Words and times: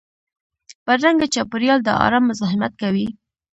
بدرنګه 0.85 1.27
چاپېریال 1.33 1.79
د 1.83 1.89
ارام 2.05 2.23
مزاحمت 2.29 2.73
کوي 2.81 3.07